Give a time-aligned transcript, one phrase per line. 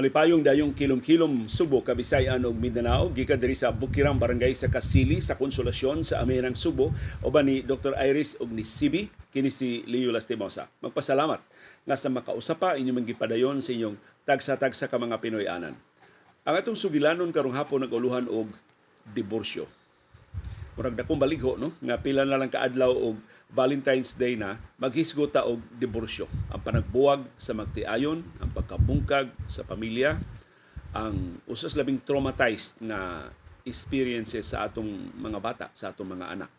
[0.00, 5.36] Malipayong dayong kilom-kilom Subo, Kabisayan ug Mindanao gikan diri sa Bukirang Barangay sa Kasili sa
[5.36, 6.88] Konsolasyon sa Amihanang Subo
[7.20, 7.92] uban ni Dr.
[8.00, 10.72] Iris ug ni Sibi kini si Leo Lastimosa.
[10.80, 11.44] Magpasalamat
[11.84, 15.76] nga sa makausapa inyong gipadayon sa inyong tagsa-tagsa ka mga Pinoy-anan.
[16.48, 18.48] Ang atong sugilanon karong hapon naguluhan og
[19.04, 19.68] diborsyo.
[20.80, 23.20] Murag dakong baligho no nga pila na lang kaadlaw og
[23.52, 26.24] Valentine's Day na, maghisgota og diborsyo.
[26.48, 30.16] Ang panagbuwag sa magtiayon, ang pagkabungkag sa pamilya,
[30.96, 33.28] ang usas labing traumatized na
[33.68, 36.50] experiences sa atong mga bata, sa atong mga anak.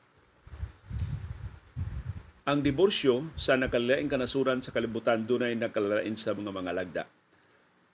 [2.45, 7.03] Ang diborsyo sa nakalaing kanasuran sa kalibutan dunay nakalalain sa mga mga lagda.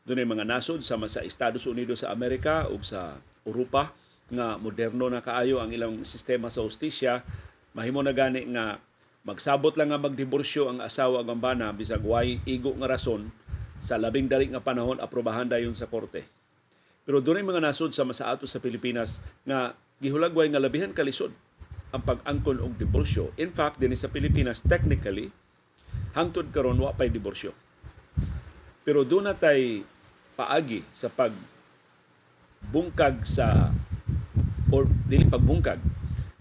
[0.03, 3.15] Dunay mga nasod sama sa Estados Unidos sa Amerika ug sa
[3.47, 3.95] Europa
[4.27, 7.23] nga moderno na kaayo ang ilang sistema sa hustisya
[7.71, 8.81] mahimo na gani nga
[9.23, 13.31] magsabot lang nga magdiborsyo ang asawa ang bana bisag way igo nga rason
[13.77, 16.25] sa labing dali nga panahon aprobahan dayon sa korte.
[17.07, 21.31] Pero dunay mga nasod sa masaato sa Pilipinas nga gihulagway nga labihan kalisod
[21.95, 23.31] ang pag-angkon og diborsyo.
[23.39, 25.31] In fact, dinhi sa Pilipinas technically
[26.11, 27.55] hangtod karon wa pay diborsyo.
[28.83, 29.87] Pero doon na tay
[30.35, 31.31] paagi sa pag
[32.67, 33.71] bungkag sa
[34.71, 35.79] or dili pagbungkag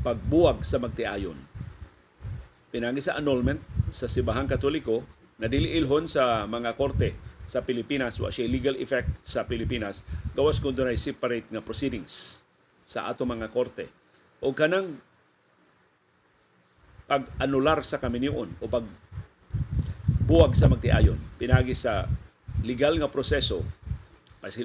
[0.06, 1.34] pagbuwag sa magtiayon.
[2.70, 3.58] Pinagi sa annulment
[3.91, 5.02] sa Sibahang Katoliko
[5.42, 7.10] na dili ilhon sa mga korte
[7.42, 8.14] sa Pilipinas.
[8.22, 10.06] Wa siya legal effect sa Pilipinas.
[10.38, 12.38] Gawas kun dunay separate nga proceedings
[12.86, 13.91] sa ato mga korte.
[14.38, 14.94] O kanang
[17.11, 18.86] pag-anular sa kaminion o pag
[20.22, 21.18] buwag sa magtiayon.
[21.34, 22.06] Pinagi sa
[22.62, 23.66] legal nga proseso.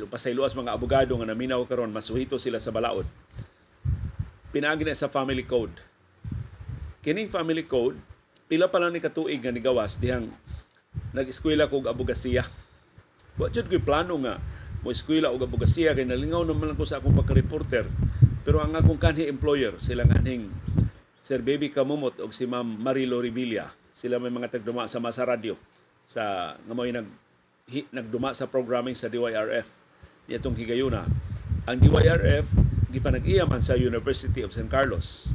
[0.09, 3.09] Pasayloas mga abogado nga naminaw karon masuhito sila sa balaod
[4.52, 5.92] pinagi na sa family code
[7.02, 7.98] Kining family code,
[8.46, 10.30] pila pa lang ni katuig nga nigawas dihang
[11.18, 12.46] nag-eskwela kog abogasiya.
[13.42, 14.38] Wa jud ko'y plano nga
[14.86, 17.90] mo eskwela og abogasiya kay nalingaw naman lang ko sa akong pagka-reporter.
[18.46, 20.54] Pero ang akong kanhi employer, sila nga aning
[21.25, 23.74] Sir Baby Kamumot og si Ma'am Marilo Revilla.
[23.98, 25.58] Sila may mga tagduma sa Masa Radio
[26.06, 27.09] sa nga mo nag
[27.66, 29.66] hi, nagduma sa programming sa DYRF
[30.30, 31.02] nitong higayuna.
[31.66, 35.31] Ang DYRF gipanag-iya sa University of San Carlos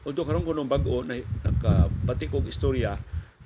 [0.00, 2.96] Although karon kuno bag-o na nakabatik og istorya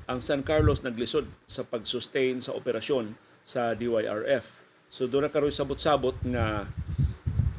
[0.07, 4.47] ang San Carlos naglisod sa pag-sustain sa operasyon sa DYRF.
[4.87, 6.71] So doon na karoy sabot-sabot nga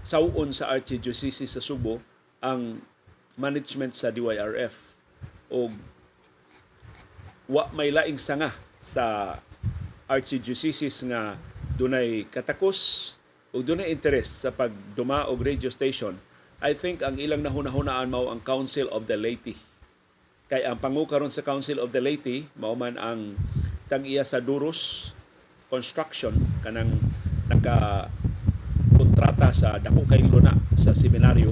[0.08, 2.00] sawon sa Archdiocese sa Subo
[2.40, 2.80] ang
[3.36, 4.74] management sa DYRF
[5.52, 5.68] o
[7.52, 9.36] wa may laing sanga sa
[10.08, 11.36] Archdiocese nga
[11.76, 13.12] dunay katakos
[13.56, 16.20] o dunay interes sa pagduma og radio station
[16.60, 19.60] I think ang ilang nahunahunaan mao ang Council of the Laity.
[20.48, 23.40] Kay ang pangu karon sa Council of the Laity mao man ang
[23.88, 25.12] tag-iya sa Duros
[25.72, 27.00] Construction kanang
[27.48, 28.08] naka
[28.96, 31.52] kontrata sa dako kay luna sa seminaryo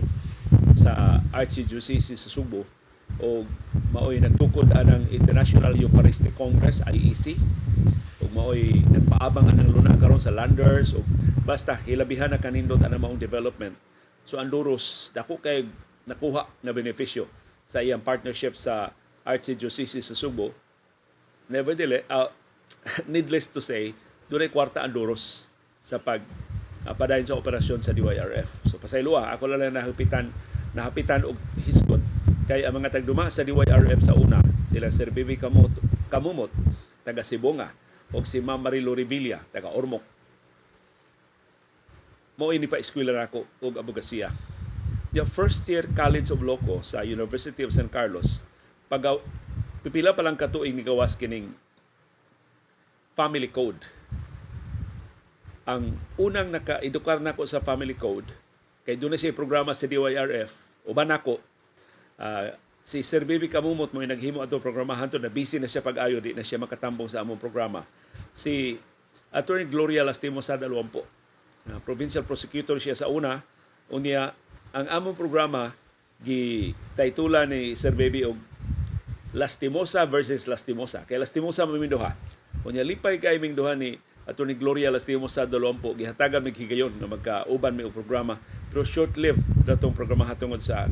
[0.74, 2.64] sa Archdiocese sa Subo
[3.22, 3.46] o
[3.94, 7.38] maoy nagtukod anang International Eucharistic Congress IEC
[8.34, 11.06] maoy nagpaabang anang luna karon sa landers o
[11.46, 13.78] basta hilabihan na kanindot anang maong development
[14.24, 14.50] So ang
[15.12, 15.68] dako kay
[16.08, 17.28] nakuha na benepisyo
[17.68, 18.92] sa iyang partnership sa
[19.24, 20.52] Archdiocese sa Subo.
[21.48, 22.32] Nevertheless, uh,
[23.14, 23.92] needless to say,
[24.32, 24.96] doon kwarta ang
[25.84, 26.24] sa pag
[26.88, 28.48] uh, padayon sa operasyon sa DYRF.
[28.72, 30.32] So pasayloa, ako lang nahapitan
[30.74, 32.02] nahapitan og hisgot
[32.48, 34.40] kay ang mga tagduma sa DYRF sa una,
[34.72, 35.72] sila Sir Bibi Kamot,
[36.08, 36.52] Kamumot,
[37.04, 37.76] taga Sibonga,
[38.14, 40.14] o si Ma'am Marilo Revilla, taga Ormoc
[42.34, 44.34] mo ini pa eskwela nako og abogasiya.
[45.14, 48.42] The first year College of ko sa University of San Carlos,
[48.90, 49.06] pag
[49.86, 51.54] pipila pa lang katuig ni gawas kining
[53.14, 53.78] family code.
[55.70, 58.28] Ang unang naka-edukar nako sa family code,
[58.84, 60.50] kay doon na siya programa sa DYRF,
[60.90, 61.38] uban nako,
[62.18, 62.52] uh,
[62.84, 66.36] si Sir Bibi Kamumot mo naghimo ato programahan to na busy na siya pag-ayo di
[66.36, 67.86] na siya makatambong sa among programa.
[68.34, 68.78] Si
[69.34, 71.06] Attorney Gloria Lastimo sa dalawampo
[71.66, 73.42] na provincial prosecutor siya sa una.
[73.90, 74.34] Unya
[74.74, 75.74] ang among programa
[76.22, 78.38] gi taytula ni Sir Baby og
[79.34, 81.06] Lastimosa versus Lastimosa.
[81.10, 82.14] Kay Lastimosa maminduha
[82.64, 87.76] unya lipay kay ming duha ni Attorney Gloria Lastimosa Dolompo gihatagan mig higayon nga magkauban
[87.76, 88.40] mi og programa.
[88.72, 90.88] Pero short-lived datong programa hatungod sa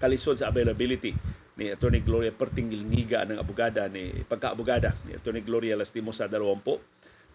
[0.00, 1.12] kalisod sa availability
[1.60, 6.80] ni Attorney Gloria perting ngiga ng abogada ni pagka-abogada ni Attorney Gloria Lastimosa Dolompo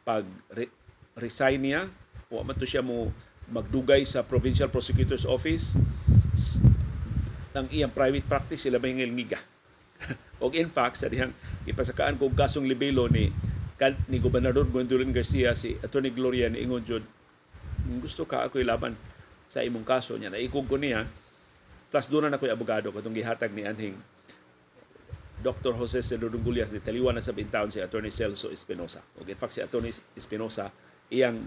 [0.01, 0.25] pag
[1.13, 1.86] resign niya
[2.30, 3.13] Wa man to siya mo
[3.45, 5.77] magdugay sa Provincial Prosecutor's Office.
[7.54, 9.38] Ang iyang private practice sila may ngiga.
[10.44, 11.31] og in fact sa dihang
[11.63, 13.31] ipasakaan kog kasong libelo ni
[14.12, 17.04] ni gobernador Gwendolyn Garcia si Attorney Gloria ni ingon jud
[18.01, 18.98] gusto ka ako ilaban
[19.45, 20.18] sa imong kaso.
[20.18, 21.06] Niya na ikog ko niya
[21.94, 23.95] plus doon na ako'y abogado katong gihatag ni anhing
[25.46, 25.78] Dr.
[25.78, 29.06] Jose Cedro Gullias ni taliwan na sa bintaon si Attorney Celso Espinosa.
[29.14, 30.74] O in fact si Attorney Espinosa
[31.14, 31.38] iyang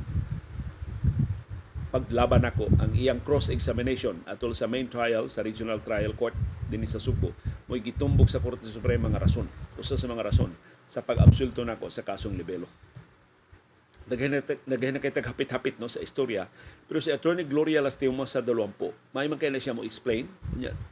[1.90, 6.36] paglaban ako ang iyang cross-examination atol sa main trial sa Regional Trial Court
[6.68, 7.32] din sa Subo
[7.66, 9.48] mo'y gitumbok sa Korte Suprema nga rason
[9.80, 10.52] usa sa mga rason
[10.84, 12.68] sa pag-absulto nako sa kasong libelo
[14.08, 16.44] naghahin kay taghapit-hapit no sa istorya
[16.84, 20.28] pero si Attorney Gloria Lastima sa dalawampo may man kay na siya mo explain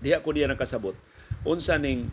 [0.00, 0.96] diha ko diya nakasabot
[1.44, 2.08] unsa ning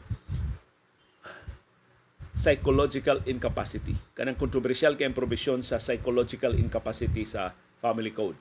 [2.34, 3.94] psychological incapacity.
[4.18, 8.38] Kanang kontrobersyal kay provision sa psychological incapacity sa family code.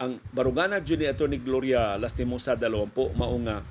[0.00, 3.64] Ang barugana jud ni Attorney Gloria Lastimosa dalawampo mao nga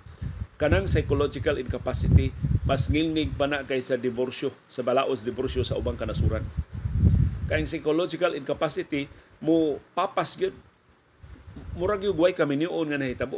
[0.58, 2.32] kanang psychological incapacity
[2.66, 6.42] mas ngilnig pa na kaysa diborsyo sa balaos diborsyo sa ubang kanasuran.
[7.46, 9.06] Kayong psychological incapacity
[9.38, 10.56] mo papas gyud
[11.78, 13.38] murag yung way kami niyon nga nahitabo.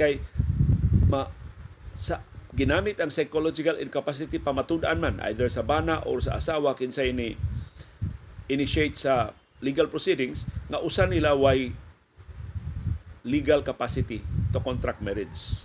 [0.00, 0.24] Kay
[1.08, 1.28] ma
[1.92, 7.34] sa ginamit ang psychological incapacity pamatud-an man either sa bana or sa asawa kinsay ni
[8.46, 11.74] initiate sa legal proceedings nga usa nila way
[13.26, 14.20] legal capacity
[14.52, 15.64] to contract marriage.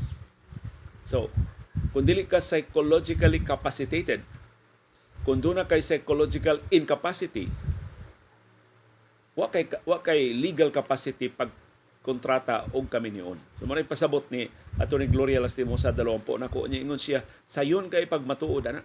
[1.06, 1.28] So,
[1.92, 4.24] kung dili ka psychologically capacitated,
[5.28, 7.52] kung doon na kay psychological incapacity,
[9.36, 11.52] wa kay, wa kay legal capacity pag
[12.10, 13.38] kontrata og kami niyon.
[13.62, 14.50] So pasabot ni
[14.82, 18.82] Attorney Gloria Lastimosa dalawampo nako niya ingon siya sayon kay pagmatuod ana.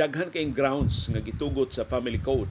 [0.00, 2.48] Daghan kay grounds nga gitugot sa family code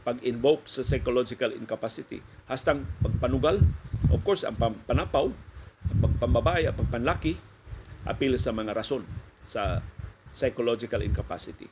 [0.00, 2.24] pag-invoke sa psychological incapacity.
[2.48, 3.60] Hastang pagpanugal,
[4.08, 4.56] of course, ang
[4.88, 7.36] panapaw, ang pagpambabay, ang pagpanlaki,
[8.08, 9.04] apil sa mga rason
[9.44, 9.84] sa
[10.32, 11.68] psychological incapacity.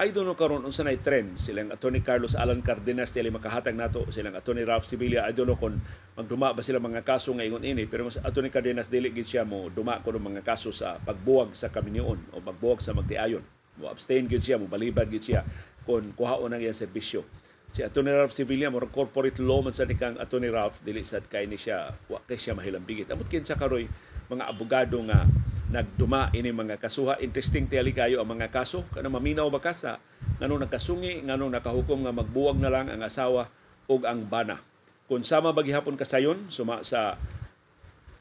[0.00, 4.08] Don't know karon unsa nay trend silang Attorney Carlos Alan Cardenas tili makahatag nato.
[4.08, 5.76] Silang Attorney Ralph Sibilia don't know kung
[6.16, 7.84] magduma ba sila mga kaso nga ingon ini.
[7.84, 11.68] Pero sa Attorney Cardenas dili gid siya mo duma ko mga kaso sa pagbuwag sa
[11.68, 13.44] kaminyoon o pagbuwag sa magtiayon.
[13.76, 15.44] Mo abstain gid siya mo balibad gid siya
[15.84, 17.20] kung kuhaon ang iyang serbisyo.
[17.68, 21.44] Si Attorney Ralph Sevilla mo corporate law man sa nikang Attorney Ralph dili sad kay
[21.44, 23.04] ni siya wa kay siya mahilambigit.
[23.12, 23.84] Amot kinsa karoy
[24.32, 25.28] mga abogado nga
[25.70, 30.02] nagduma ini mga kasuha interesting tiyali kayo ang mga kaso kana maminaw ba ka sa
[30.42, 33.46] ngano nakasungi ngano nakahukom nga magbuwag na lang ang asawa
[33.86, 34.58] ug ang bana
[35.06, 37.14] kung sama bagihapon kasayon suma sa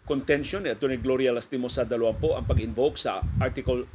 [0.05, 3.85] contention ni Attorney Gloria Lastimo sa dalawampo ang pag-invoke sa Article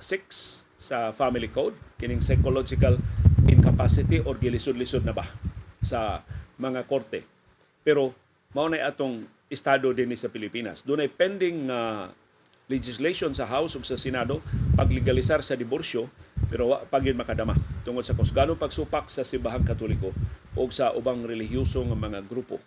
[0.00, 3.00] 6 sa Family Code kining psychological
[3.48, 5.28] incapacity or gilisod-lisod na ba
[5.84, 6.24] sa
[6.56, 7.24] mga korte.
[7.84, 8.16] Pero
[8.56, 10.80] mao na atong estado din sa Pilipinas.
[10.80, 12.08] Doon ay pending uh,
[12.70, 14.40] legislation sa House ug sa Senado
[14.72, 16.08] paglegalisar sa diborsyo
[16.48, 20.12] pero wa pa makadama tungod sa kusganong pagsupak sa simbahang katoliko
[20.56, 22.60] o sa ubang relihiyoso nga mga grupo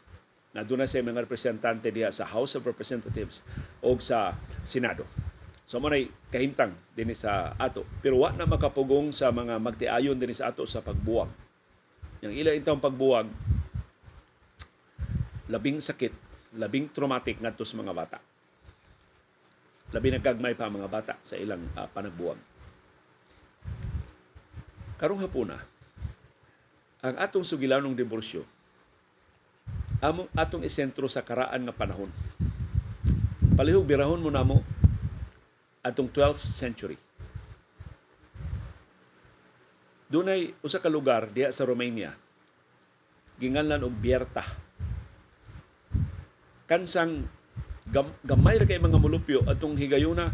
[0.55, 3.45] na doon sa mga representante diha sa House of Representatives
[3.83, 4.33] o sa
[4.65, 5.05] Senado.
[5.67, 5.91] So mo
[6.31, 7.83] kahimtang din sa ato.
[7.99, 11.27] Pero wa na makapugong sa mga magtiayon din sa ato sa pagbuwag.
[12.23, 13.27] Yang ila intang pagbuwag
[15.51, 16.11] labing sakit,
[16.55, 18.17] labing traumatic ngadto sa mga bata.
[19.95, 22.39] Labi nagagmay pa mga bata sa ilang uh, panagbuwag.
[24.97, 25.61] Karong hapuna,
[27.05, 28.43] ang atong sugilanong diborsyo
[30.01, 32.09] among atong isentro sa karaan nga panahon.
[33.57, 34.61] Palihog birahon mo namo
[35.81, 36.97] atong 12th century.
[40.07, 42.15] Dunay usa ka lugar diha sa Romania.
[43.37, 44.45] Ginganlan og Bierta.
[46.67, 47.27] Kansang
[47.91, 50.31] gam, gamay ra kay mga mulupyo atong higayuna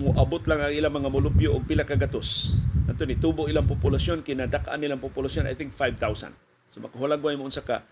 [0.00, 2.56] moabot lang ang ilang mga mulupyo og pila ka gatos.
[2.88, 6.32] Ato ni tubo ilang populasyon kinadak-an nilang populasyon I think 5,000.
[6.72, 7.84] So makuhulagway mo unsa ka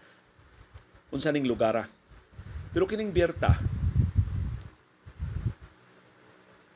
[1.12, 1.84] unsa ning lugara.
[2.72, 3.60] Pero kining Bierta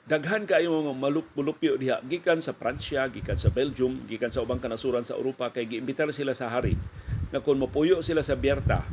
[0.02, 5.08] daghan kayo mga malupyo diha gikan sa Pransya, gikan sa Belgium, gikan sa ubang kanasuran
[5.08, 6.76] sa Europa kay giimbitar sila sa hari
[7.32, 8.84] nga kung mapuyo sila sa Bierta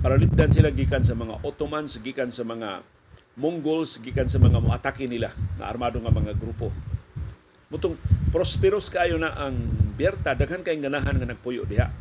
[0.00, 2.82] para lipdan sila gikan sa mga Ottomans, gikan sa mga
[3.36, 6.74] Mongols, gikan sa mga muatake nila na armado nga mga grupo.
[7.70, 7.94] Mutong
[8.34, 9.56] prosperous kayo na ang
[9.94, 11.92] Bierta, daghan kay ganahan nga nagpuyo diha.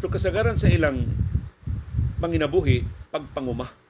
[0.00, 1.06] Pero kasagaran sa ilang
[2.18, 3.86] panginabuhi, pagpanguma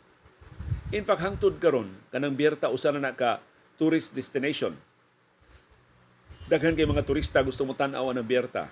[0.95, 3.43] In fact, hangtod karon kanang Bierta usa na ka
[3.75, 4.79] tourist destination.
[6.47, 8.71] Daghan kay mga turista gusto mo tan-aw ang Bierta.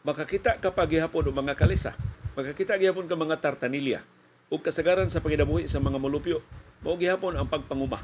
[0.00, 1.92] Makakita ka pa gihapon og mga kalesa.
[2.32, 4.00] Makakita gihapon ka mga tartanilya
[4.48, 6.40] ug kasagaran sa panginabuhi sa mga molupyo
[6.80, 8.00] mao gihapon ang pagpanguma.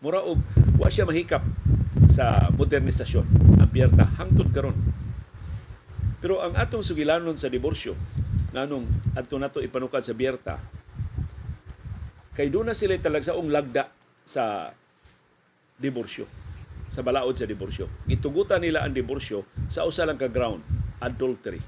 [0.00, 0.40] Mura og
[0.80, 1.44] wa siya mahikap
[2.08, 3.24] sa modernisasyon
[3.60, 4.76] ang biyerta hangtod karon.
[6.18, 7.94] Pero ang atong sugilanon sa diborsyo
[8.52, 10.60] nganong adto nato ipanukad sa biyerta
[12.32, 13.92] kay doon na sila talagsaong lagda
[14.24, 14.72] sa
[15.76, 16.24] diborsyo
[16.92, 17.88] sa balaod sa diborsyo.
[18.04, 20.60] Gitugutan nila ang diborsyo sa usa lang ka ground,
[21.00, 21.60] adultery.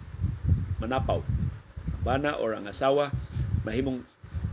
[0.85, 1.25] Manapaw.
[2.05, 3.09] Bana or ang asawa
[3.65, 4.05] mahimong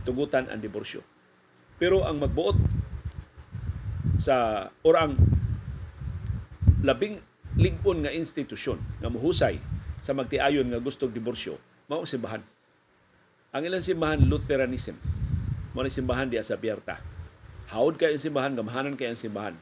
[0.08, 1.04] tugutan ang diborsyo.
[1.76, 2.56] Pero ang magbuot
[4.16, 5.20] sa or ang
[6.80, 7.20] labing
[7.60, 9.60] ligon nga institusyon nga muhusay
[10.00, 12.40] sa magtiayon nga gustong diborsyo mao simbahan.
[13.52, 14.96] Ang ilang simbahan Lutheranism.
[15.76, 16.96] Mao simbahan diya sa Bierta.
[17.68, 19.56] Hawod kay ang simbahan, gamahanan kay ang simbahan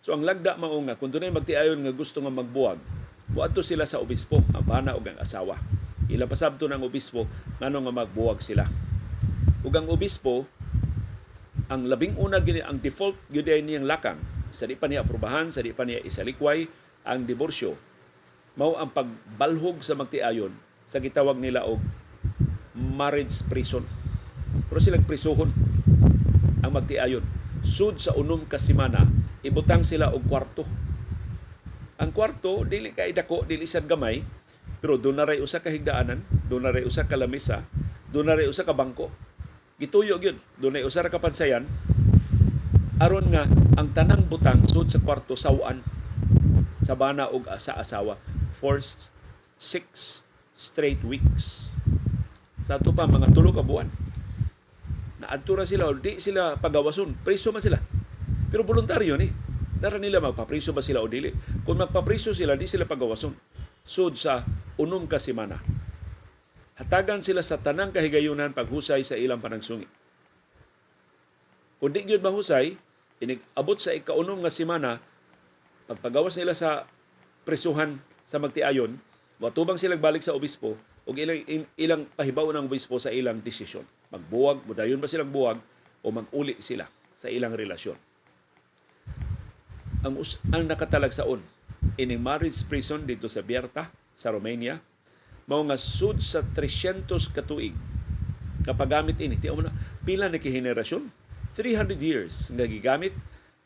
[0.00, 2.80] So ang lagda mao nga kung dunay magtiayon nga gusto nga magbuwag,
[3.28, 5.60] buadto sila sa obispo, ang bana ug ang asawa.
[6.10, 7.26] Ila pasabto ng obispo
[7.62, 8.66] ngano nga magbuwag sila.
[9.62, 10.48] Ug ang obispo
[11.70, 14.18] ang labing una gini ang default gyud niyang lakang
[14.50, 16.66] sa di pa niya aprobahan, sa di pa niya isalikway
[17.06, 17.78] ang diborsyo.
[18.58, 20.50] Mao ang pagbalhog sa magtiayon
[20.90, 21.78] sa gitawag nila og
[22.74, 23.86] marriage prison.
[24.66, 25.54] Pero silang prisuhon
[26.60, 27.22] ang magtiayon
[27.62, 29.06] sud sa unom ka semana
[29.46, 30.66] ibutang sila og kwarto.
[32.00, 34.24] Ang kwarto dili kay dako, dili sad gamay,
[34.80, 37.64] pero doon na ray usa ka higdaanan, doon na ray usa ka lamesa,
[38.10, 39.12] doon na ray usa ka bangko.
[39.80, 41.68] Gituyo gyud, doon na usa ka pansayan
[43.00, 43.48] aron nga
[43.80, 45.80] ang tanang butang sud sa kwarto sawan
[46.84, 48.20] sa bana og sa asawa
[48.60, 48.76] for
[49.56, 50.20] six
[50.52, 51.72] straight weeks.
[52.60, 53.88] Sa ato pa mga tulo ka buwan.
[55.24, 57.80] Naadto ra sila, di sila pagawason, preso man sila
[58.50, 59.30] pero voluntaryo ni.
[59.80, 61.32] Dara nila magpapriso ba sila o dili.
[61.64, 63.32] Kung magpapriso sila, di sila pagawason.
[63.84, 64.46] Sud sa
[64.80, 65.60] unom ka semana.
[66.80, 69.84] Hatagan sila sa tanang kahigayunan paghusay sa ilang panagsungi.
[71.80, 72.76] Kung di gyud mahusay,
[73.20, 73.40] inig
[73.80, 75.00] sa ikaunom nga semana,
[75.88, 76.88] pagpagawas nila sa
[77.44, 78.96] presuhan sa magtiayon,
[79.40, 81.40] watubang sila balik sa obispo, ug ilang
[81.76, 83.84] ilang pahibaw ng obispo sa ilang desisyon.
[84.12, 85.60] Magbuwag, mudayon ba silang buwag
[86.04, 87.96] o maguli sila sa ilang relasyon
[90.04, 90.14] ang,
[90.52, 91.40] ang nakatalagsaon
[91.98, 94.78] ining marriage prison dito sa Bierta sa Romania
[95.50, 97.74] mao nga sud sa 300 katuig
[98.62, 99.34] kapagamit ini.
[99.40, 99.74] Ti na
[100.06, 101.10] pila na kihenerasyon?
[101.58, 103.10] 300 years nga gigamit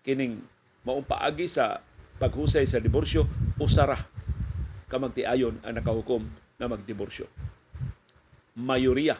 [0.00, 0.40] kining
[0.86, 1.84] maong paagi sa
[2.16, 3.28] paghusay sa diborsyo
[3.60, 4.08] usara
[4.88, 6.24] ka magtiayon ang nakahukom
[6.56, 7.28] na magdiborsyo.
[8.54, 9.18] Mayoriya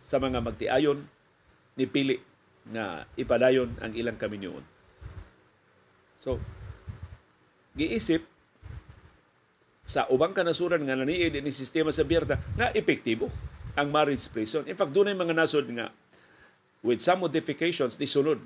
[0.00, 1.04] sa mga magtiayon
[1.74, 2.22] ni pili
[2.70, 4.62] na ipadayon ang ilang kaminyoon.
[6.20, 6.38] So,
[7.80, 8.28] giisip
[9.88, 13.32] sa ubang kanasuran nga naniid ni sistema sa biyerta nga epektibo
[13.74, 14.62] ang marriage prison.
[14.68, 15.88] In fact, dunay mga nasod nga
[16.84, 18.38] with some modifications ni sunod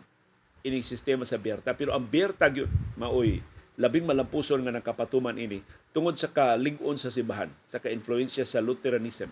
[0.64, 1.76] ining sistema sa biyerta.
[1.76, 5.61] Pero ang biyerta gyud maoy labing malampuson nga nakapatuman ini
[5.91, 9.29] tungod sa kalig-on sa simbahan, sa ka-influensya sa Lutheranism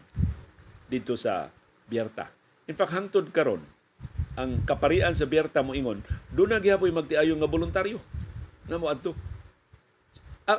[0.90, 1.48] dito sa
[1.86, 2.28] biyerta.
[2.66, 3.64] In fact, hangtod karon
[4.36, 7.98] ang kaparian sa biyerta mo ingon, doon na gihapoy magtiayon nga voluntaryo
[8.68, 9.16] na mo adto.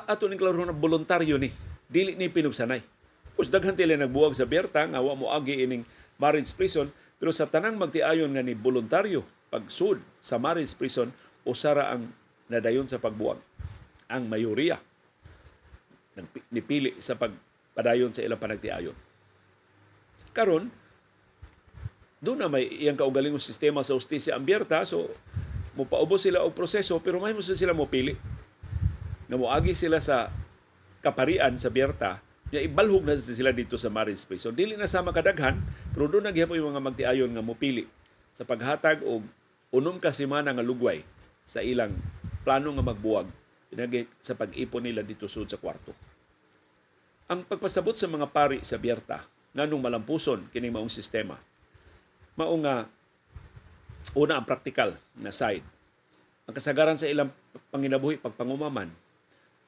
[0.10, 1.54] Ato ning klaro na voluntaryo ni,
[1.86, 2.82] dili ni pinugsanay.
[3.34, 5.86] Pus daghan tila nagbuwag sa Berta nga wa mo agi ining
[6.18, 11.14] marriage prison, pero sa tanang magtiayon nga ni voluntaryo pagsud sa marriage prison
[11.46, 12.10] usara ang
[12.50, 13.38] nadayon sa pagbuwag.
[14.10, 14.78] Ang mayoriya
[16.54, 18.94] nipili sa pagpadayon sa ilang panagtiayon.
[20.34, 20.70] Karon,
[22.22, 25.10] doon na may iyang kaugalingong sistema sa ustisya ang Berta, so
[25.74, 28.14] mupaubos sila og proseso pero may musa sila mo pili
[29.34, 30.30] na moagi sila sa
[31.02, 32.22] kaparian sa Bierta
[32.54, 34.46] ya ibalhog na sila dito sa marriage space.
[34.46, 35.58] So dili na sa makadaghan
[35.90, 37.90] pero doon nagyapon yung mga magtiayon nga mopili
[38.38, 39.26] sa paghatag og
[39.74, 41.02] unom ka semana nga lugway
[41.50, 41.98] sa ilang
[42.46, 43.26] plano nga magbuwag
[44.22, 45.98] sa pag-ipon nila dito sud sa kwarto.
[47.26, 49.26] Ang pagpasabot sa mga pari sa Bierta
[49.58, 51.42] nganong malampuson kini maong sistema
[52.38, 52.86] mao nga
[54.14, 55.64] Una ang practical na side.
[56.46, 57.32] Ang kasagaran sa ilang
[57.72, 58.92] panginabuhi pagpangumaman.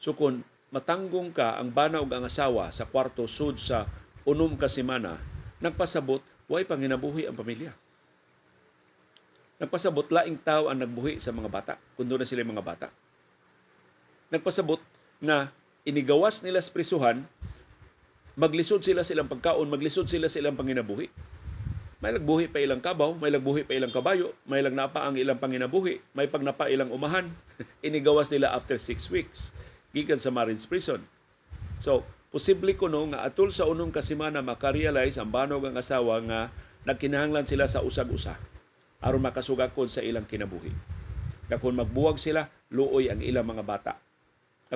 [0.05, 3.89] So kung matanggong ka ang bana ug ang asawa sa kwarto sud sa
[4.21, 5.17] unom ka semana,
[5.57, 7.74] nagpasabot way panginabuhi ang pamilya.
[9.57, 12.88] Nagpasabot laing tao ang nagbuhi sa mga bata, kundo na sila mga bata.
[14.29, 14.77] Nagpasabot
[15.17, 15.50] na
[15.81, 17.25] inigawas nila sa prisuhan,
[18.38, 21.09] maglisod sila sa ilang pagkaon, maglisod sila sa ilang panginabuhi
[22.03, 26.03] may lagbuhi pa ilang kabaw, may lagbuhi pa ilang kabayo, may lagnapa ang ilang panginabuhi,
[26.13, 27.33] may pagnapa ilang umahan.
[27.88, 29.50] Inigawas nila after six weeks
[29.95, 30.99] gikan sa marriage prison.
[31.79, 32.03] So,
[32.35, 36.51] posible ko no nga atul sa unong kasimana makarealize ang banog ang asawa nga
[36.83, 38.35] nagkinahanglan sila sa usag-usa
[38.99, 40.73] aron makasugakon sa ilang kinabuhi.
[41.61, 43.93] Kung magbuwag sila, luoy ang ilang mga bata.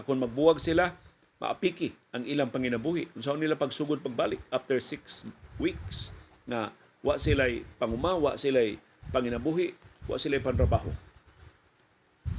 [0.05, 0.93] Kung magbuwag sila,
[1.41, 3.09] maapiki ang ilang panginabuhi.
[3.09, 5.25] Kung saan nila pagsugod pagbalik after six
[5.57, 6.13] weeks
[6.45, 6.69] nga
[7.01, 8.77] wa sila'y panguma, wa sila'y
[9.09, 9.73] panginabuhi,
[10.05, 10.93] wa sila'y panrabaho.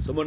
[0.06, 0.22] So mo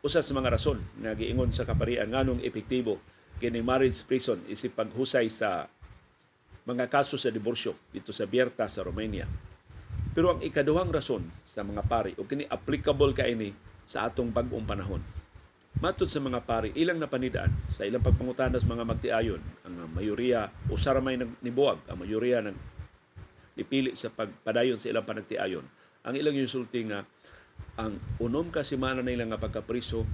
[0.00, 2.96] usa sa mga rason nga giingon sa kaparian nganong epektibo
[3.40, 5.68] kini marriage prison isip paghusay sa
[6.64, 9.24] mga kaso sa diborsyo dito sa Bierta sa Romania.
[10.12, 13.52] Pero ang ikaduhang rason sa mga pari o kini applicable ka ini
[13.88, 15.02] sa atong bag-ong panahon.
[15.80, 20.76] Matod sa mga pari, ilang napanidaan sa ilang pagpangutana sa mga magtiayon, ang mayoriya o
[20.76, 22.56] saramay nibuwag, ang mayoriya ng
[23.56, 25.64] ipili sa pagpadayon sa ilang panagtiayon.
[26.04, 27.06] Ang ilang yusulti nga
[27.80, 30.04] ang unom ka semana nila nga pagkapriso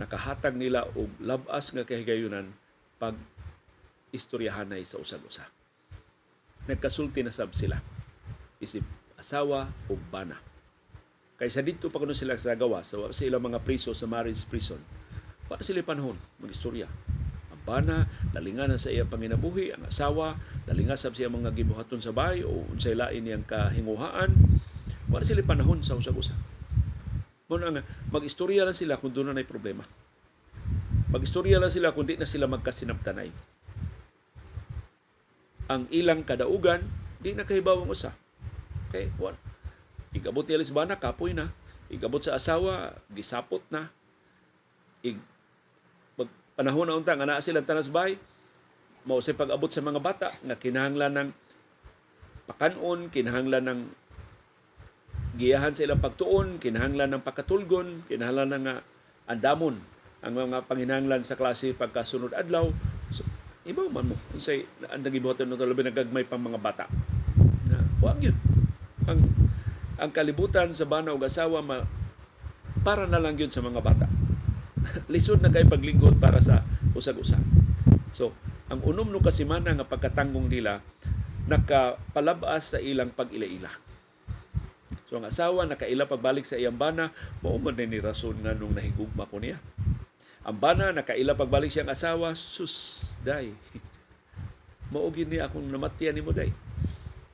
[0.00, 2.50] nakahatag nila og labas nga kahigayunan
[2.96, 3.14] pag
[4.12, 5.44] istoryahanay sa usag-usa.
[6.68, 7.80] Nagkasulti na sab sila.
[8.62, 8.84] Isip
[9.18, 10.38] asawa o bana.
[11.38, 14.78] Kaysa dito pa kuno sila sa gawa sa, sa ilang mga priso sa marriage prison.
[15.46, 16.86] Para sila panahon magistorya.
[17.50, 20.38] Ang bana, lalingan sa iyang panginabuhi, ang asawa,
[20.70, 24.30] lalingan sa siya mga gibuhaton sa bahay o unsay lain niyang kahinguhaan.
[25.10, 26.34] Para sila panahon sa usag-usa
[27.52, 29.84] Muna nga, mag-istorya lang sila kung doon na problema.
[31.12, 33.28] Mag-istorya lang sila kung di na sila magkasinabtanay.
[35.68, 36.80] Ang ilang kadaugan,
[37.20, 38.16] di na kahibaw ang usa.
[38.88, 39.36] Okay, what?
[40.16, 41.52] Igabot ni Alisbana, kapoy na.
[41.92, 43.92] Igabot sa asawa, gisapot na.
[45.04, 45.20] Ig,
[46.16, 48.16] pag panahon na untang, ana silang tanas bay,
[49.04, 51.28] mao pag-abot sa mga bata nga kinahanglan ng
[52.48, 53.80] pakanon, kinahanglan ng
[55.36, 58.80] giyahan sa ilang pagtuon, kinahanglan ng pagkatulgon, kinahanglan ng uh,
[59.28, 59.80] andamon
[60.22, 62.68] ang mga panginahanglan sa klase pagkasunod adlaw.
[63.10, 63.24] So,
[63.66, 66.84] ibaw man mo unsay ang nagibuhaton ng labi nagagmay pang mga bata.
[67.66, 68.36] Na wa yun.
[69.08, 69.20] Ang
[69.98, 71.82] ang kalibutan sa bana ug asawa ma,
[72.82, 74.06] para na lang yun sa mga bata.
[75.12, 76.62] Lisod na kay paglingkod para sa
[76.92, 77.40] usag-usa.
[78.12, 78.36] So,
[78.68, 80.84] ang unom no kasimana nga pagkatanggong nila
[81.48, 83.91] nakapalabas sa ilang pag-ila-ila
[85.12, 87.12] So ang asawa nakaila pagbalik sa iyang bana,
[87.44, 89.60] mao man ni rason nga nung nahigugma ko niya.
[90.40, 93.52] Ang bana nakaila pagbalik siyang asawa, sus, day.
[94.88, 96.48] Mao gini akong namatyan nimo day.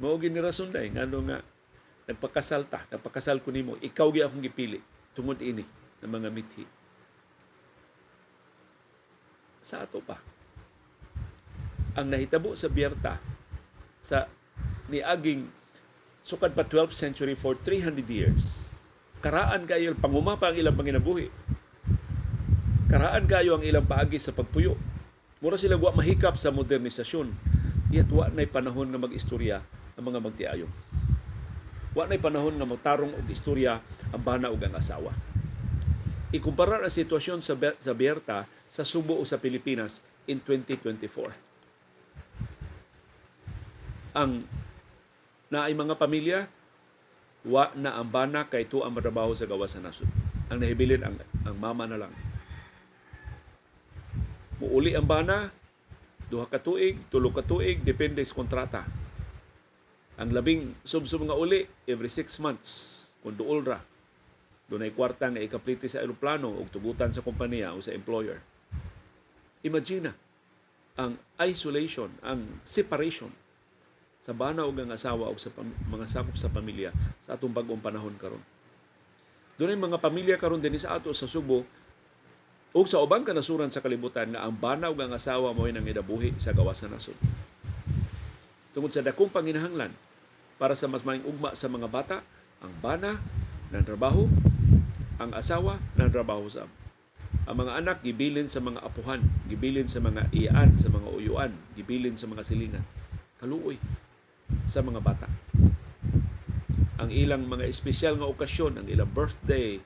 [0.02, 1.38] Mao gini rason day ngano nga
[2.10, 4.82] nagpakasal ta, nagpakasal ko nimo, ikaw gi akong gipili
[5.14, 5.62] tungod ini
[6.02, 6.66] ng mga mithi.
[9.62, 10.18] Sa ato pa.
[11.94, 13.22] Ang nahitabo sa Bierta
[14.02, 14.26] sa
[14.90, 15.57] ni aging
[16.22, 18.68] sukad pa 12th century for 300 years.
[19.18, 21.26] Karaan kayo panguma pa ang ilang panginabuhi.
[22.88, 24.78] Karaan kayo ang ilang paagi sa pagpuyo.
[25.42, 27.30] Mura sila wa mahikap sa modernisasyon.
[27.90, 29.58] Yet wa na'y panahon nga mag-istorya
[29.98, 30.70] ang mga magtiayon.
[31.94, 33.82] Wa na'y panahon nga magtarong og istorya
[34.14, 35.10] ang bana ug ang asawa.
[36.28, 41.32] Ikumpara ang sitwasyon sa, sa Berta sa Subo o sa Pilipinas in 2024.
[44.16, 44.44] Ang
[45.48, 46.38] na ay mga pamilya
[47.48, 50.08] wa na ang bana kay tu ang matrabaho sa gawas sa nasod.
[50.52, 52.12] Ang nahibilin ang, ang mama na lang.
[54.58, 55.48] Muuli ang bana,
[56.28, 58.82] duha ka tuig, tulo ka tuig, depende sa kontrata.
[60.18, 63.78] Ang labing sub-sub nga uli, every six months, kung duol ra.
[64.68, 68.42] Doon ay kwarta nga ikapliti sa aeroplano o tugutan sa kompanya o sa employer.
[69.62, 70.12] Imagine
[70.98, 73.30] ang isolation, ang separation
[74.28, 75.48] sa bana ug ang asawa ug sa
[75.88, 76.92] mga sakop sa pamilya
[77.24, 78.44] sa atong bag-ong panahon karon.
[79.56, 81.64] Doon mga pamilya karon dinhi sa ato sa Subo
[82.76, 86.36] ug sa ubang kanasuran sa kalibutan nga ang bana ug ang asawa mo nang idabuhi
[86.36, 87.16] sa gawas sa nasod.
[88.76, 89.96] Tungod sa dakong panginahanglan
[90.60, 92.20] para sa mas maayong ugma sa mga bata,
[92.60, 93.16] ang bana
[93.72, 94.28] ng trabaho,
[95.16, 96.68] ang asawa ng trabaho sa
[97.48, 102.20] ang mga anak gibilin sa mga apuhan, gibilin sa mga iyaan, sa mga uyuan, gibilin
[102.20, 102.84] sa mga silingan.
[103.40, 103.80] Kaluoy
[104.68, 105.28] sa mga bata.
[106.98, 109.78] Ang ilang mga espesyal nga okasyon, ang ilang birthday,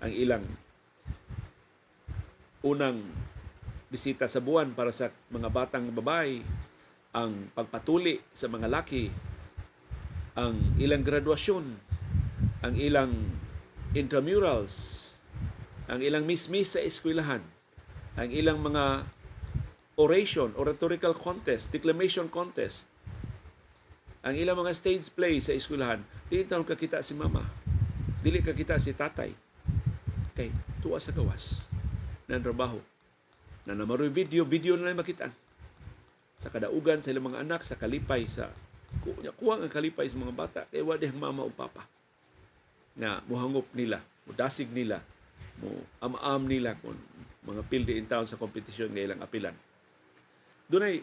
[0.00, 0.44] ang ilang
[2.62, 3.02] unang
[3.92, 6.40] bisita sa buwan para sa mga batang babae,
[7.12, 9.12] ang pagpatuli sa mga laki,
[10.32, 11.64] ang ilang graduasyon,
[12.64, 13.12] ang ilang
[13.92, 15.00] intramurals,
[15.90, 17.44] ang ilang miss-miss sa eskwelahan,
[18.16, 19.04] ang ilang mga
[20.00, 22.88] oration, oratorical contest, declamation contest,
[24.22, 27.42] ang ilang mga stage play sa eskwelahan, dili taon kakita si mama.
[28.22, 29.34] Dili kakita si tatay.
[30.38, 31.66] Kay tuwa sa gawas
[32.30, 32.78] ng trabaho.
[33.66, 35.34] Na namaroy video, video na lang makitaan.
[36.38, 38.50] Sa kadaugan sa ilang mga anak, sa kalipay, sa
[39.38, 41.86] kuha ang kalipay sa mga bata, kay wadi ang mama o papa
[42.92, 45.02] na muhangop nila Mudasig nila,
[45.58, 46.94] mo am-am nila kung
[47.42, 49.54] mga pildi in town sa kompetisyon nga ilang apilan.
[50.70, 51.02] Dunay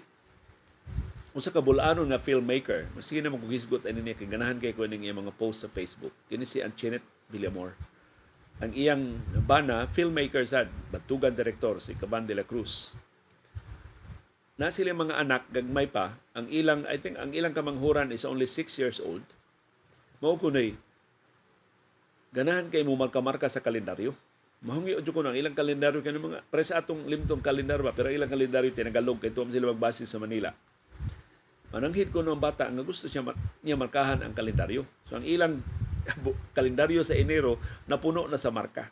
[1.33, 5.05] usa ka bulanon nga filmmaker, masige na maghugisgot ani niya kay ganahan kay ko ning
[5.05, 6.13] mga post sa Facebook.
[6.27, 7.77] Kini si Anchenet Villamor.
[8.59, 12.97] Ang iyang bana, filmmaker sad, batugan direktor si Caban de la Cruz.
[14.59, 18.43] Na sila mga anak gagmay pa, ang ilang I think ang ilang kamanghuran is only
[18.43, 19.23] 6 years old.
[20.19, 20.75] Mao kunay
[22.35, 24.13] ganahan kay mo marka-marka sa kalendaryo
[24.59, 28.11] mahungi o ko ng ilang kalendaryo kay mga pre sa atong limtong kalendar ba pero
[28.11, 30.51] ilang kalendaryo tinagalog kay tuwa sila magbase sa Manila
[31.69, 33.25] mananghid ko ng bata nga gusto siya
[33.61, 35.61] niya markahan ang kalendaryo so ang ilang
[36.57, 38.89] kalendaryo sa Enero napuno na sa marka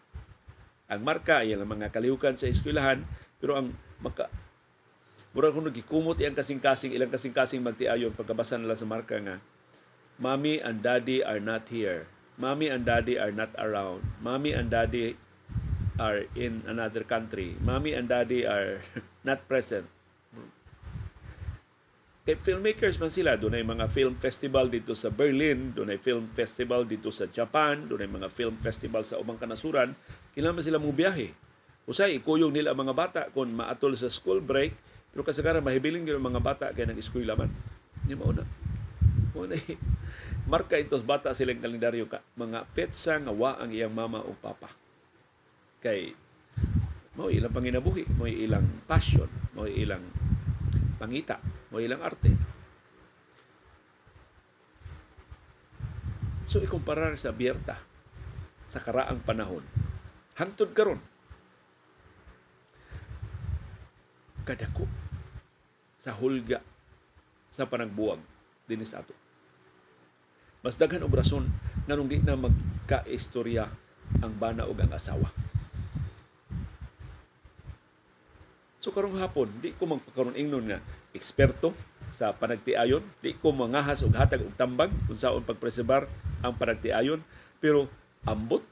[0.88, 3.04] ang marka ay ang mga kalihukan sa eskwelahan
[3.42, 4.30] pero ang maka
[5.34, 9.38] mura ko nagikumot iyang kasing-kasing ilang kasing-kasing magtiayon pagkabasa nila sa marka nga
[10.18, 12.10] Mommy and Daddy are not here.
[12.42, 14.02] Mommy and Daddy are not around.
[14.18, 15.14] Mommy and Daddy
[16.00, 17.58] are in another country.
[17.60, 18.82] Mommy and daddy are
[19.28, 19.90] not present.
[22.28, 26.28] Kay filmmakers man sila, doon ay mga film festival dito sa Berlin, doon ay film
[26.36, 29.96] festival dito sa Japan, doon ay mga film festival sa ubang kanasuran,
[30.36, 31.32] kailangan sila mo biyahe.
[31.88, 34.76] Usay, ikuyong nila ang mga bata kung maatol sa school break,
[35.16, 37.48] pero kasagaran mahibiling nila mga bata kaya nang eskwela man.
[38.04, 38.44] Hindi mo na.
[39.32, 39.56] Mo na
[40.52, 42.20] marka itos bata silang kalendaryo ka.
[42.36, 44.68] Mga petsa nga wa ang iyang mama o papa
[45.80, 46.12] kay
[47.16, 50.04] mo ilang panginabuhi, mo ilang passion, mo ilang
[50.98, 52.34] pangita, mo ilang arte.
[56.48, 57.78] So ikumparar sa biyerta
[58.68, 59.64] sa karaang panahon.
[60.36, 61.00] Hangtod karon.
[64.48, 64.88] Kadako
[66.00, 66.64] sa hulga
[67.52, 68.24] sa panagbuwag
[68.64, 69.12] dinis ato.
[70.64, 71.48] Mas daghan og rason
[71.88, 73.68] nganong di na magkaistorya
[74.24, 75.28] ang bana ug ang asawa.
[78.88, 80.80] So karong hapon, di ko magpakaroon ingnon nga
[81.12, 81.76] eksperto
[82.16, 86.08] sa panagtiayon, di ko mangahas og hatag og tambag kung saon pagpreserbar
[86.40, 87.20] ang panagtiayon,
[87.60, 87.92] pero
[88.24, 88.64] ambot.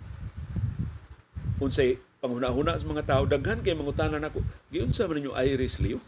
[1.60, 4.39] Unsay panghuna-huna sa mga tao daghan kay mangutanan nako.
[4.71, 5.99] Giunsa man ninyo Iris Leo?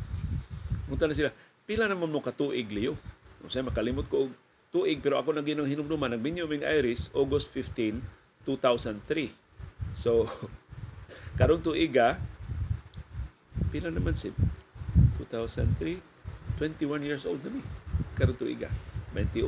[0.87, 1.35] Munta sila
[1.67, 2.95] pila naman mo katuig Leo?
[3.43, 4.33] Unsay makalimot ko og
[4.71, 7.99] tuig pero ako nang ginong hinumduman nagminyo ming Iris August 15
[8.47, 9.35] 2003
[9.99, 10.31] so
[11.39, 12.15] karong tuiga
[13.77, 14.33] Pila naman si
[15.21, 16.01] 2003,
[16.57, 17.61] 21 years old na mi.
[18.17, 18.73] Karon tuiga.
[19.13, 19.45] 21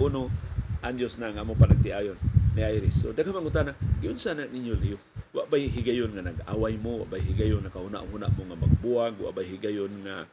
[0.86, 2.14] anyos na nga mo panagtiayon
[2.54, 3.02] ni Iris.
[3.02, 5.02] So daghang mangutana, giun sana ninyo liyo.
[5.34, 9.34] Wa bay higayon nga nag-away mo, wa bay higayon na kahuna-huna mo nga magbuwag, wa
[9.34, 10.30] bay higayon nga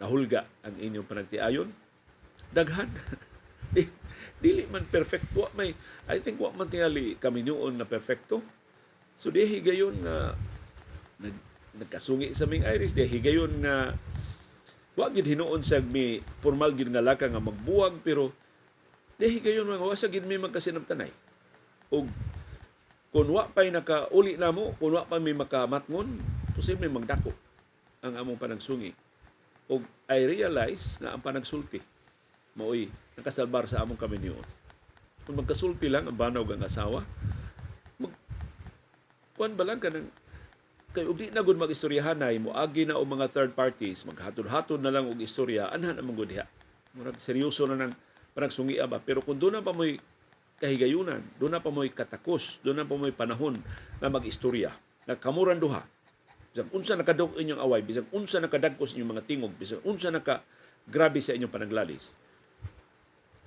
[0.00, 1.68] nahulga ang inyong panagtiayon.
[2.56, 2.88] Daghan.
[4.40, 5.76] dili man perfect wa may
[6.08, 8.40] I think wa man tingali kami noon na perfecto.
[9.20, 10.32] So di higayon nga
[11.20, 12.94] nag nagkasungi sa ming iris.
[12.94, 13.94] Di higayon nga
[14.94, 18.30] wa gid hinuon sa mi formal gid nga laka nga magbuwag pero
[19.18, 21.10] di higayon mga wa sa gid mi magkasinabtanay
[21.90, 22.06] og
[23.10, 26.18] kung wa pay nakauli namo kung wa pa mi makamatngon
[26.54, 27.34] posible magdako
[28.04, 28.94] ang among panagsungi.
[29.66, 31.82] Og I realize na ang panagsulti
[32.54, 32.86] maoy
[33.18, 34.38] nakasalbar sa among kami niyo
[35.26, 37.02] kung magkasulti lang ang banaw ang asawa
[37.98, 38.12] mag
[39.34, 40.06] kuan ba lang kanang
[40.94, 44.06] kay ug di na gud magistoryahanay mo agi na og mga third parties.
[44.06, 45.66] Maghatod-hatod na lang og istorya.
[45.74, 46.46] Anhan ang gud diha.
[46.94, 47.92] Murag seryoso na nang
[48.38, 49.02] panagsungi ba?
[49.02, 49.98] Pero kung doon pa mo'y
[50.62, 53.58] kahigayunan doon pa mo'y katakos doon pa mo'y panahon
[53.98, 54.70] na magistorya
[55.10, 55.82] na kamuran duha.
[56.54, 60.46] Bisag unsa nakadog inyong away bisag unsa nakadagkos inyong mga tingog bisag unsa naka
[60.86, 62.14] grabe sa inyong panaglalis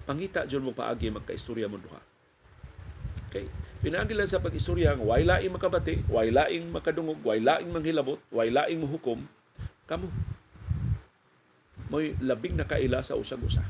[0.04, 2.04] pangita jud mo paagi magkaistorya mo duha.
[3.32, 3.48] Okay
[3.78, 8.82] Pinagi lang sa pag-istorya nga way makabati, way laing makadungog, way laing manghilabot, way laing
[8.82, 9.30] mahukom,
[9.86, 10.10] kamo
[11.88, 13.64] mo'y labing nakaila sa usag-usa.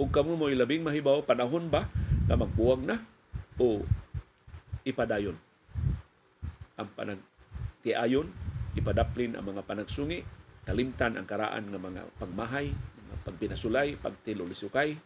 [0.00, 1.86] Ug kamo mo'y labing mahibaw panahon ba
[2.26, 3.04] na magbuwag na
[3.60, 3.84] o
[4.82, 5.36] ipadayon
[6.80, 7.20] ang panag
[7.84, 8.32] tiayon,
[8.72, 10.24] ipadaplin ang mga panagsungi,
[10.64, 14.96] kalimtan ang karaan ng mga pagmahay, mga pagpinasulay, pagtilulisukay,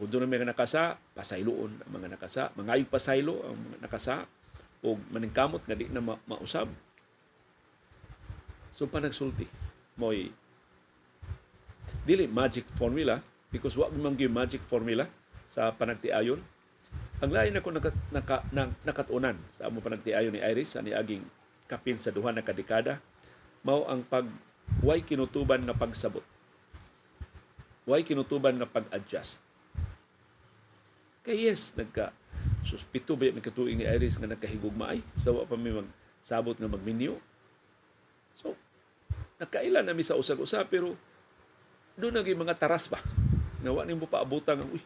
[0.00, 2.50] kung doon may nakasa, pasayloon ang mga nakasa.
[2.58, 4.16] Mangayog pasaylo ang mga nakasa
[4.84, 6.68] o maningkamot nga di na ma- mausab.
[8.74, 9.46] So panagsulti
[9.94, 10.34] mo'y
[12.02, 13.22] dili magic formula
[13.54, 15.06] because wa man gyud magic formula
[15.46, 16.42] sa panagtiayon.
[17.22, 21.22] Ang lain ako naka, naka, na, nakatunan sa amo panagtiayon ni Iris ani aging
[21.70, 22.98] kapin sa duha na kadekada
[23.64, 24.26] mao ang pag
[24.82, 26.26] way kinutuban nga pagsabot.
[27.86, 29.53] Way kinutuban nga pag-adjust
[31.24, 32.12] Kay yes, nagka
[32.68, 34.92] suspito ba may katuig ni Iris nga nagkahigugma?
[34.92, 37.16] Ay sawa pa may magsabot nga magminyo.
[38.36, 38.52] So
[39.40, 40.92] nakaila na mi sa usag-usa pero
[41.96, 43.00] doon naging mga taras ba?
[43.64, 44.84] Nawa ni mo paabutan ang uy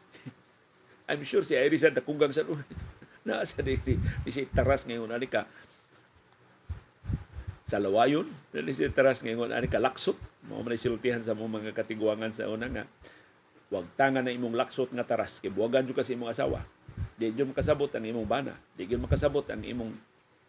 [1.10, 2.62] I'm sure si Iris ang nakugang sa doon
[3.26, 5.42] na sa di, di, di si taras ngayon ani ka
[7.66, 10.14] sa lawayon di si taras ngayon ani ka laksot.
[10.46, 12.86] Mo man sa mga katigwangan sa una nga
[13.68, 16.64] wag tangan na imong laksot nga taras kay buwagan jud kasi imong asawa.
[17.18, 19.92] Di jud makasabot ang imong bana di jud makasabot ang imong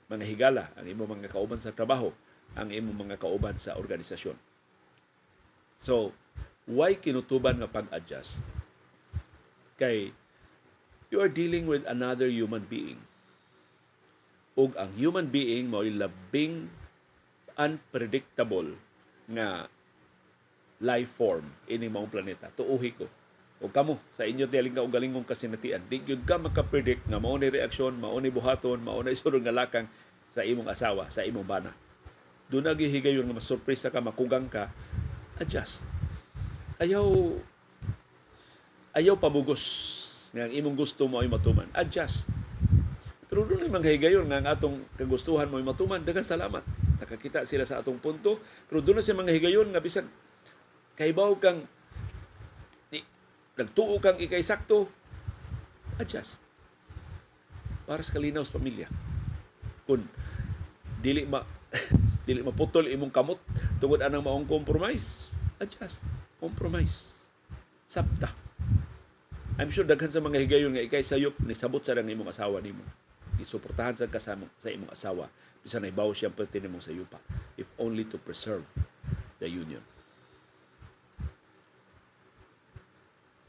[0.10, 2.10] mga higala ang imong mga kauban sa trabaho
[2.58, 4.38] ang imong mga kauban sa organisasyon.
[5.78, 6.16] So
[6.70, 8.42] why kinutuban nga pag-adjust?
[9.76, 10.16] Kay
[11.10, 13.02] you are dealing with another human being.
[14.56, 16.72] Ug ang human being mo labing
[17.60, 18.80] unpredictable
[19.28, 19.68] nga
[20.80, 22.48] life form ini maong planeta.
[22.56, 23.06] Tuuhi ko.
[23.60, 27.52] O kamo sa inyo tiyaling ka ugalingong kasinatian, di gyud ka makapredict nga mao ni
[27.52, 29.88] reaksyon, mao ni buhaton, mao ni sulod nga lakang
[30.32, 31.76] sa imong asawa, sa imong bana.
[32.48, 34.72] Doon na gihigayon nga masurpresa ka, makugang ka,
[35.38, 35.84] adjust.
[36.80, 37.04] Ayaw
[38.96, 39.63] ayaw pamugos
[40.32, 41.68] nga ang imong gusto mo ay matuman.
[41.76, 42.32] Adjust.
[43.30, 46.02] Pero doon ay manghigayon nga ang atong kagustuhan mo ay matuman.
[46.02, 46.63] Daghang salamat.
[46.98, 48.42] Nakakita sila sa atong punto.
[48.65, 50.08] Pero doon na siya mga higayon nga bisag
[51.00, 51.64] kaibaw kang
[52.92, 53.00] di,
[53.56, 54.92] nagtuo kang ikay sakto,
[55.96, 56.44] adjust.
[57.88, 58.92] Para sa kalinaw sa pamilya.
[59.88, 60.04] Kung
[61.00, 61.40] dili ma
[62.28, 63.40] dili maputol imong kamot
[63.80, 65.32] tungod anang maong compromise,
[65.64, 66.04] adjust.
[66.44, 67.08] Compromise.
[67.88, 68.36] Sabta.
[69.56, 72.84] I'm sure daghan sa mga higayon nga ikay sayop ni sabot sa imong asawa nimo.
[73.40, 75.32] Isuportahan sa kasama sa imong asawa
[75.64, 77.20] bisan na ibaw siyang nimong sayupa
[77.60, 78.64] if only to preserve
[79.40, 79.84] the union.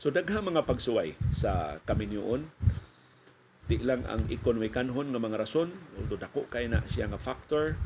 [0.01, 2.49] So daghang mga pagsuway sa kaminyoon.
[3.69, 5.69] Di lang ang ekonomikanhon nga mga rason
[6.01, 7.77] although dako kay na siya nga factor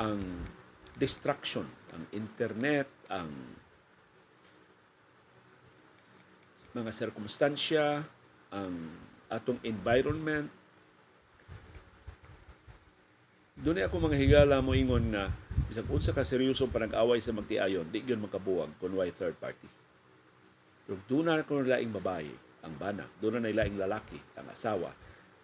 [0.00, 0.48] ang
[0.96, 3.28] distraction ang internet ang
[6.72, 8.08] mga sirkumstansya
[8.56, 8.74] ang
[9.28, 10.48] atong environment.
[13.60, 15.28] Doon ako mga higala mo ingon nga
[15.68, 19.79] bisag unsa ka seryoso pa nag-away sa magtiayon di gyud makabuwag kun why third party
[20.90, 22.26] pero doon na kung laing babae,
[22.66, 24.90] ang bana, doon na laing lalaki, ang asawa.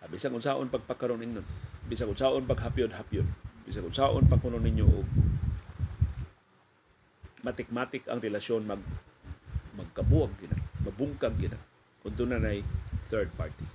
[0.02, 1.38] Ah, bisag unsaon pagpakaroon ninyo,
[1.86, 3.22] bisag unsaon paghapyon-hapyon,
[3.62, 5.06] bisag unsaon pagkuno ninyo og
[7.46, 8.82] matik-matik ang relasyon mag
[9.78, 11.62] magkabuwag gina, mabungkag gina.
[12.02, 12.50] Kung doon na
[13.06, 13.70] third party.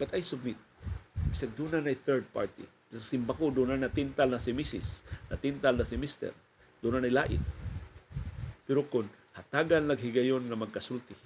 [0.00, 0.56] But I submit,
[1.28, 2.64] bisag doon na third party.
[2.88, 5.04] Sa simba ko, doon na natintal na si Mrs.
[5.28, 6.32] Natintal na si Mr.
[6.80, 7.44] Doon na lain.
[8.64, 11.16] Pero kung hatagan naghigayon nga magkasulti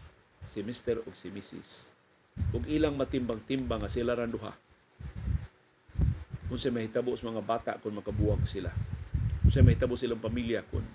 [0.47, 1.03] si Mr.
[1.03, 1.91] ug si Mrs.
[2.55, 4.55] ug ilang matimbang-timbang nga sila ran duha
[6.47, 8.71] kung sa mahitabo sa mga bata kung makabuwag sila
[9.43, 10.87] kung sa mahitabo silang pamilya kung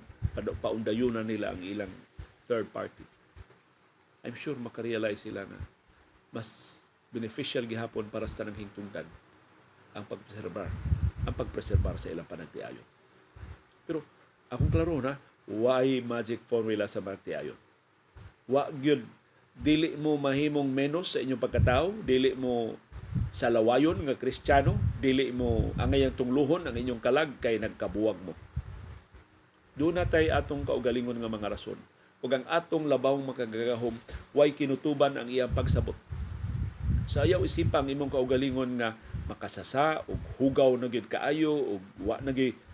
[0.64, 1.92] paundayunan nila ang ilang
[2.48, 3.04] third party
[4.24, 5.60] I'm sure makarealize sila na
[6.32, 6.80] mas
[7.12, 9.04] beneficial gihapon para sa tanang hingtungdan
[9.92, 10.72] ang pagpreserbar
[11.28, 12.88] ang pagpreserbar sa ilang panagtiayon
[13.84, 14.00] pero
[14.48, 17.58] akong klaro na why magic formula sa martiayon.
[18.50, 19.06] Wa gyud
[19.58, 22.80] dili mo mahimong menos sa inyong pagkatao, dili mo
[23.32, 28.34] sa lawayon nga kristyano, dili mo angay ang tungluhon ang inyong kalag kay nagkabuwag mo.
[29.76, 31.80] Doon na tay atong kaugalingon nga mga rason.
[32.22, 33.98] Ug ang atong labawng makagagahom,
[34.32, 35.98] why kinutuban ang iyang pagsabot.
[37.10, 38.96] Sa ayaw isipang imong kaugalingon nga
[39.28, 42.32] makasasa ug hugaw na gyud kaayo ug wa na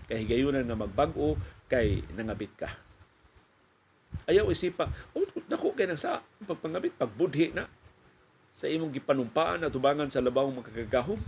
[0.08, 1.36] kahigayunan nga magbag-o
[1.68, 2.72] kay nangabit ka.
[4.28, 7.68] Ayaw isipa, oh, dako kay nang sa pagpangabit, pagbudhi na
[8.56, 11.20] sa imong gipanumpaan at tubangan sa labawang makagagahom.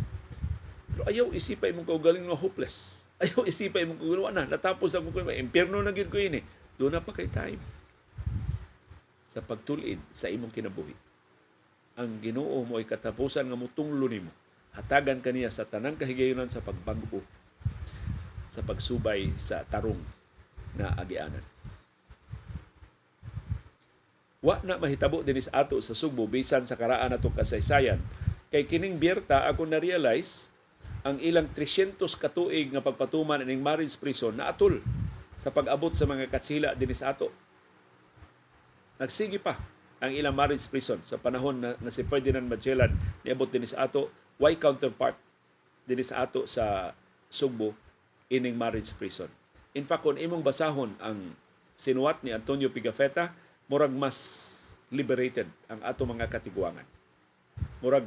[0.89, 2.97] Pero ayaw isipa imong kaugaling nga hopeless.
[3.19, 6.39] Ayaw isipa imong kaugaling na natapos ang kuno impierno na gid ko ini.
[6.79, 7.59] Doon na pa kay time
[9.29, 10.95] sa pagtulid sa imong kinabuhi.
[11.99, 14.31] Ang Ginoo mo ay katapusan nga mutunglo nimo.
[14.71, 17.19] Hatagan kaniya sa tanang kahigayunan sa pagbag-o
[18.49, 20.01] sa pagsubay sa tarong
[20.73, 21.45] na agianan.
[24.41, 27.99] Wa na mahitabo dinis ato sa Sugbo bisan sa karaan atong kasaysayan
[28.49, 30.49] kay kining biyerta ako na realize
[31.05, 34.81] ang ilang 300 katuig nga pagpatuman ining marriage prison na atol
[35.39, 37.31] sa pag-abot sa mga katsila dinis ato.
[38.99, 39.55] Nagsigi pa
[39.99, 44.07] ang ilang marriage prison sa panahon na, na si Ferdinand Magellan niabot dinis ato
[44.39, 45.19] why counterpart
[45.83, 46.95] dinis ato sa
[47.27, 47.75] Sugbo
[48.29, 49.27] ining marriage prison.
[49.73, 51.33] In fact, kung imong basahon ang
[51.77, 53.33] sinuwat ni Antonio Pigafetta,
[53.69, 54.47] murag mas
[54.89, 56.85] liberated ang ato mga katiguangan.
[57.81, 58.05] Murag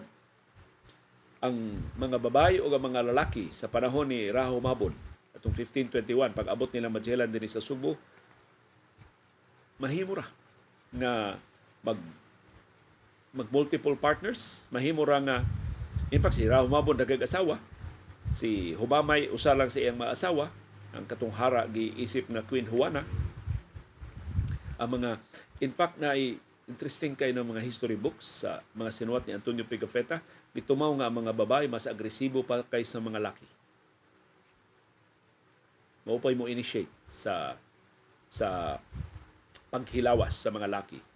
[1.43, 1.55] ang
[1.99, 4.95] mga babae o ang mga lalaki sa panahon ni Raho Mabon
[5.35, 7.99] atong 1521 pag abot nila Magellan dinhi sa Subo
[9.83, 10.27] mahimo ra
[10.95, 11.35] nga
[11.83, 11.99] mag
[13.35, 15.37] mag multiple partners mahimo ra nga
[16.15, 17.59] in fact si Raho Mabon nagag-asawa
[18.33, 20.49] si Hubamay usa lang sa iyang mga asawa.
[20.92, 23.05] Ang katong hara giisip nga Queen Juana.
[24.81, 25.21] Ang mga
[25.62, 26.16] in fact na
[26.66, 30.25] interesting kay ng mga history books sa mga sinuwat ni Antonio Pigafetta.
[30.57, 33.49] Gitumaw nga ang mga babae mas agresibo pa kaysa mga laki.
[36.03, 37.55] Mao pay mo initiate sa
[38.27, 38.81] sa
[39.71, 41.12] paghilawas sa mga laki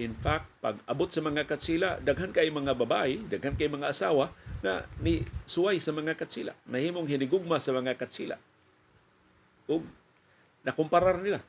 [0.00, 4.32] In fact, pag abot sa mga katsila, daghan kay mga babae, daghan kay mga asawa
[4.64, 6.56] na ni suway sa mga katsila.
[6.64, 8.40] Nahimong hinigugma sa mga katsila.
[9.68, 9.84] Ug
[10.64, 11.44] nakumparar nila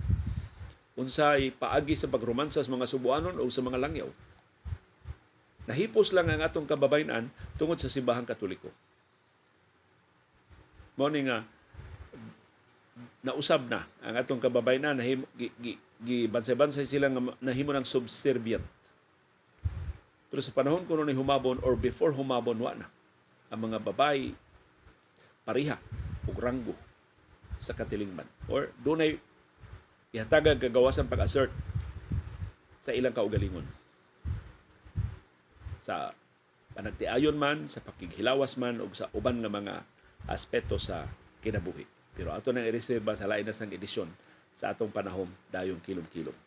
[1.00, 4.12] unsay paagi sa pagromansa sa mga subuanon o sa mga langyaw.
[5.72, 8.68] Nahipos lang ang atong kababayan tungod sa simbahang katoliko.
[11.00, 11.48] Mo ni nga
[13.24, 15.06] nausab na ang atong kababayan na
[15.40, 18.66] gi, gi, gibansay-bansay sila nga nahimo ng subservient.
[20.32, 22.88] Pero sa panahon kuno ni humabon or before humabon wa na
[23.52, 24.32] ang mga babae
[25.44, 25.76] pariha
[26.26, 26.74] ug ranggo
[27.60, 29.20] sa katilingban or dunay
[30.16, 31.52] ihatagag kagawasan pag-assert
[32.82, 33.68] sa ilang kaugalingon.
[35.84, 36.16] Sa
[36.74, 39.76] panagtiayon man sa pakighilawas man ug sa uban nga mga
[40.32, 41.06] aspeto sa
[41.44, 41.86] kinabuhi.
[42.16, 44.10] Pero ato nang i-reserve sa lain sang edisyon
[44.62, 46.38] sa atong panahon dayong kilom-kilom.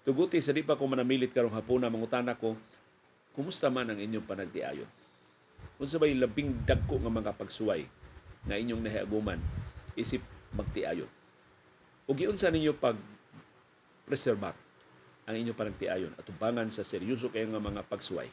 [0.00, 2.56] Tuguti sa di pa ko manamilit karong hapuna mangutana ko
[3.36, 4.88] kumusta man ang inyong panagtiayon.
[5.76, 7.84] Unsa bay labing dagko nga mga pagsuway
[8.48, 9.36] nga inyong nahiaguman
[10.00, 10.24] isip
[10.56, 11.12] magtiayon.
[12.08, 12.96] Ug giunsa ninyo pag
[14.08, 14.56] preserbar
[15.28, 18.32] ang inyong panagtiayon at tubangan sa seryoso kayo nga mga pagsuway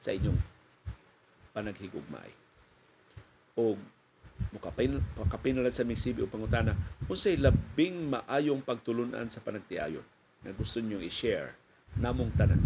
[0.00, 0.40] sa inyong
[1.52, 2.32] panaghigugmay.
[3.60, 3.76] O
[4.52, 6.72] mukapin na sa misibi o pangutana
[7.06, 10.04] unsay labing maayong pagtulunan sa panagtiayon
[10.40, 11.52] nga gusto niyo i-share
[11.98, 12.62] namong tanan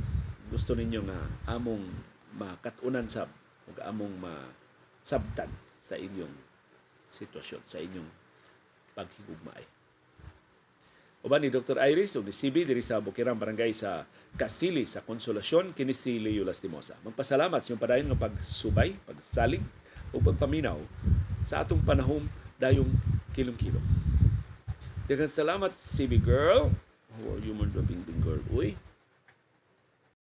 [0.53, 1.21] gusto ninyo nga
[1.57, 1.83] among
[2.37, 3.29] makatunan sab
[3.67, 5.49] ug among masabtan
[5.81, 6.33] sa inyong
[7.09, 8.09] sitwasyon sa inyong
[8.93, 9.65] paghigugmay
[11.23, 11.79] Uban ni Dr.
[11.79, 14.03] Iris ug ni CB diri sa Bukirang Barangay sa
[14.35, 16.99] Kasili sa Konsolasyon kini si Leo Lastimosa.
[17.07, 19.63] Magpasalamat sa iyong padayon nga pagsubay, pagsalig
[20.11, 20.83] o pagpaminaw
[21.47, 22.27] sa atong panahon
[22.59, 22.91] dayong
[23.35, 23.85] kilong-kilong.
[25.11, 26.71] Daghang salamat CB girl.
[27.13, 28.41] How are you man bing girl?
[28.55, 28.79] Uy,